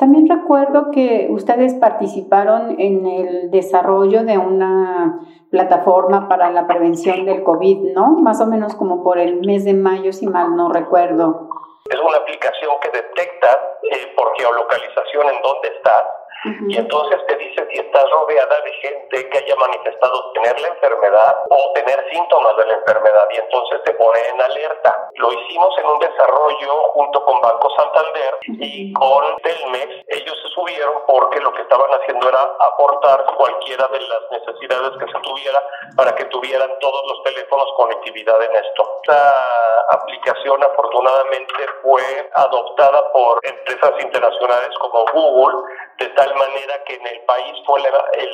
También 0.00 0.26
recuerdo 0.30 0.90
que 0.90 1.28
ustedes 1.28 1.74
participaron 1.74 2.80
en 2.80 3.04
el 3.04 3.50
desarrollo 3.50 4.24
de 4.24 4.38
una 4.38 5.20
plataforma 5.50 6.26
para 6.26 6.50
la 6.50 6.66
prevención 6.66 7.26
del 7.26 7.42
COVID, 7.42 7.92
¿no? 7.92 8.12
Más 8.12 8.40
o 8.40 8.46
menos 8.46 8.74
como 8.76 9.04
por 9.04 9.18
el 9.18 9.44
mes 9.44 9.66
de 9.66 9.74
mayo, 9.74 10.14
si 10.14 10.26
mal 10.26 10.56
no 10.56 10.72
recuerdo. 10.72 11.50
Es 11.84 12.00
una 12.00 12.16
aplicación 12.16 12.70
que 12.80 12.88
detecta 12.88 13.48
eh, 13.92 14.14
por 14.16 14.34
geolocalización 14.38 15.28
en 15.34 15.42
dónde 15.42 15.68
estás 15.68 16.19
y 16.44 16.76
entonces 16.76 17.18
te 17.26 17.36
dice 17.36 17.66
si 17.70 17.78
estás 17.78 18.04
rodeada 18.10 18.60
de 18.64 18.72
gente 18.72 19.28
que 19.28 19.38
haya 19.38 19.56
manifestado 19.56 20.32
tener 20.32 20.58
la 20.60 20.68
enfermedad 20.68 21.36
o 21.50 21.72
tener 21.74 22.06
síntomas 22.10 22.56
de 22.56 22.66
la 22.66 22.74
enfermedad 22.74 23.26
y 23.30 23.36
entonces 23.38 23.82
te 23.84 23.92
pone 23.94 24.18
en 24.28 24.40
alerta. 24.40 25.10
Lo 25.16 25.32
hicimos 25.32 25.78
en 25.78 25.86
un 25.86 25.98
desarrollo 25.98 26.72
junto 26.94 27.24
con 27.24 27.40
Banco 27.40 27.68
Santander 27.76 28.38
y 28.46 28.92
con 28.94 29.36
Telmex. 29.42 30.04
Ellos 30.08 30.38
se 30.42 30.48
subieron 30.48 31.02
porque 31.06 31.40
lo 31.40 31.52
que 31.52 31.62
estaban 31.62 31.90
haciendo 31.90 32.28
era 32.28 32.42
aportar 32.60 33.24
cualquiera 33.36 33.86
de 33.88 34.00
las 34.00 34.30
necesidades 34.30 34.92
que 34.98 35.12
se 35.12 35.18
tuviera 35.20 35.62
para 35.96 36.14
que 36.14 36.24
tuvieran 36.26 36.70
todos 36.80 37.02
los 37.06 37.22
teléfonos 37.24 37.66
conectividad 37.76 38.42
en 38.42 38.56
esto. 38.56 39.00
Esta 39.02 39.84
aplicación 39.90 40.62
afortunadamente 40.62 41.66
fue 41.82 42.30
adoptada 42.34 43.12
por 43.12 43.40
empresas 43.42 43.92
internacionales 44.00 44.70
como 44.80 45.04
Google 45.12 45.62
tal 46.14 46.34
manera 46.34 46.84
que 46.84 46.94
en 46.94 47.06
el 47.06 47.20
país 47.22 47.56
fue 47.66 47.80
la, 47.80 47.88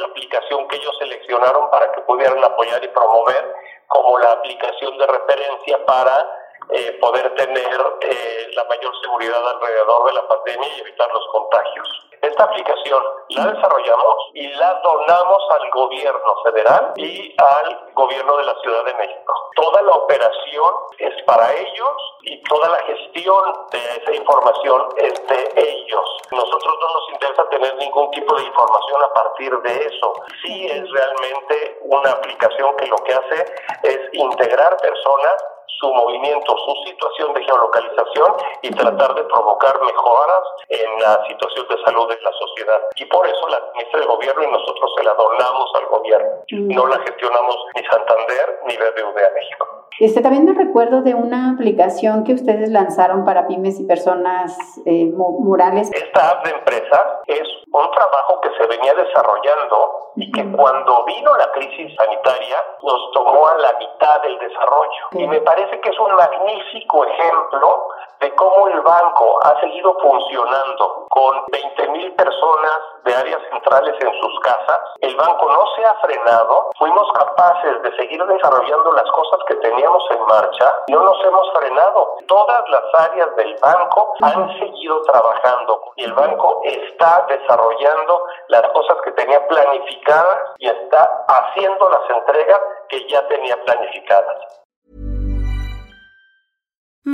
aplicación 0.07 0.67
que 0.69 0.77
ellos 0.77 0.97
seleccionaron 0.99 1.71
para 1.71 1.93
que 1.93 2.01
pudieran 2.03 2.43
apoyar 2.43 2.83
y 2.83 2.89
promover 2.89 3.55
como 3.89 4.19
la 4.19 4.33
aplicación 4.33 4.99
de 4.99 5.07
referencia 5.07 5.85
para 5.85 6.27
eh, 6.71 6.99
poder 7.01 7.35
tener 7.35 7.81
eh, 8.01 8.51
la 8.55 8.65
mayor 8.65 8.93
seguridad 9.03 9.49
alrededor 9.49 10.07
de 10.07 10.13
la 10.15 10.29
pandemia 10.29 10.69
y 10.77 10.81
evitar 10.81 11.09
los 11.13 11.27
contagios. 11.33 12.07
Esta 12.23 12.45
aplicación 12.45 13.03
la 13.31 13.53
desarrollamos 13.53 14.17
y 14.35 14.49
la 14.55 14.81
donamos 14.83 15.43
al 15.61 15.71
gobierno 15.71 16.35
federal 16.45 16.93
y 16.97 17.35
al 17.39 17.93
gobierno 17.95 18.37
de 18.39 18.45
la 18.45 18.55
Ciudad 18.61 18.85
de 18.85 18.95
México. 18.95 19.51
Toda 19.55 19.83
la 19.83 19.93
operación 19.93 20.75
es 20.99 21.23
para 21.25 21.53
ellos 21.55 22.17
y 22.23 22.43
toda 22.45 22.69
la 22.69 22.79
gestión 22.79 23.67
de 23.71 23.79
esa 23.79 24.13
información 24.15 24.89
es 24.97 25.27
de 25.27 25.53
ellos. 25.57 26.17
Nosotros 26.33 26.79
no 26.81 26.89
nos 26.95 27.11
interesa 27.13 27.49
tener 27.49 27.77
ningún 27.77 28.11
tipo 28.11 28.35
de 28.35 28.45
información 28.45 29.03
a 29.03 29.13
partir 29.13 29.57
de 29.59 29.87
eso. 29.87 30.15
Sí 30.43 30.67
es 30.67 30.91
realmente 30.91 31.79
una 31.83 32.11
aplicación 32.11 32.77
que 32.77 32.87
lo 32.87 32.97
que 32.97 33.15
hace 33.15 33.55
es 33.85 34.01
integrar 34.13 34.77
personas 34.79 35.45
su 35.79 35.93
movimiento, 35.93 36.57
su 36.57 36.91
situación 36.91 37.35
de 37.35 37.45
geolocalización 37.45 38.33
y 38.63 38.71
tratar 38.71 39.15
de 39.15 39.25
provocar 39.25 39.81
mejoras 39.81 40.43
en 40.69 41.03
la 41.03 41.25
situación 41.29 41.67
de 41.69 41.77
salud 41.85 42.09
de 42.09 42.21
la 42.23 42.33
sociedad. 42.33 42.81
Y 42.97 43.05
por 43.07 43.27
eso 43.27 43.49
la 43.49 43.57
administra 43.57 44.01
el 44.01 44.07
gobierno 44.07 44.43
y 44.43 44.51
nosotros 44.51 44.93
se 44.97 45.05
la 45.05 45.15
donamos 45.15 45.71
al 45.77 45.87
gobierno. 45.87 46.29
No 46.51 46.87
la 46.87 46.99
gestionamos 47.01 47.57
ni 47.75 47.83
Santander 47.85 48.61
ni 48.67 48.77
BBVA 48.77 49.31
México. 49.35 49.67
Este, 49.99 50.21
también 50.21 50.45
me 50.45 50.53
recuerdo 50.53 51.03
de 51.03 51.15
una 51.15 51.53
aplicación 51.53 52.25
que 52.25 52.35
ustedes 52.35 52.71
lanzaron 52.71 53.25
para 53.25 53.47
pymes 53.47 53.81
y 53.81 53.87
personas 53.87 54.57
eh, 54.85 55.07
murales. 55.07 55.91
Esta 55.93 56.31
app 56.31 56.45
de 56.45 56.51
empresa 56.51 57.21
es 57.27 57.49
un 57.77 57.91
trabajo 57.91 58.41
que 58.41 58.51
se 58.57 58.67
venía 58.67 58.95
desarrollando 58.95 60.13
y 60.17 60.33
que 60.33 60.51
cuando 60.53 61.05
vino 61.05 61.37
la 61.37 61.51
crisis 61.53 61.95
sanitaria 61.95 62.57
nos 62.83 63.11
tomó 63.13 63.49
a 63.49 63.59
la 63.59 63.73
mitad 63.79 64.23
del 64.23 64.39
desarrollo. 64.39 65.09
Y 65.13 65.27
me 65.27 65.41
parece 65.41 65.81
que 65.81 65.91
es 65.91 65.99
un 65.99 66.15
magnífico 66.15 67.05
ejemplo 67.05 67.89
de 68.21 68.35
cómo 68.35 68.69
el 68.69 68.81
banco 68.81 69.39
ha 69.43 69.61
seguido 69.61 69.97
funcionando 70.01 71.07
con 71.11 71.45
20 71.53 71.89
mil 71.89 72.13
personas 72.15 72.79
de 73.05 73.15
áreas 73.15 73.41
centrales 73.51 73.95
en 74.01 74.21
sus 74.21 74.41
casas. 74.41 74.81
El 75.01 75.15
banco 75.17 75.49
no 75.51 75.65
se 75.75 75.85
ha 75.85 75.95
frenado. 75.95 76.71
Fuimos 76.79 77.11
capaces 77.13 77.83
de 77.83 77.97
seguir 77.97 78.25
desarrollando 78.25 78.93
las 78.93 79.11
cosas 79.11 79.41
que 79.47 79.55
teníamos 79.57 80.03
en 80.11 80.27
marcha. 80.27 80.75
No 80.89 81.03
nos 81.03 81.25
hemos 81.25 81.53
frenado. 81.53 82.17
Todas 82.27 82.69
las 82.69 82.83
áreas 83.11 83.35
del 83.37 83.57
banco 83.61 84.15
han 84.23 84.59
seguido 84.59 85.03
trabajando 85.03 85.93
y 85.97 86.05
el 86.05 86.13
banco 86.13 86.61
está 86.65 87.27
desarrollando 87.29 88.27
las 88.49 88.69
cosas 88.69 88.97
que 89.05 89.13
tenía 89.13 89.47
planificadas 89.47 90.39
y 90.59 90.69
está 90.69 91.25
haciendo 91.29 91.89
las 91.89 92.11
entregas 92.11 92.61
que 92.89 93.09
ya 93.09 93.27
tenía 93.29 93.63
planificadas. 93.65 94.66